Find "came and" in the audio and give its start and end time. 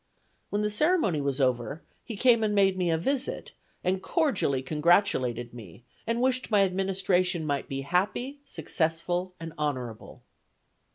2.17-2.55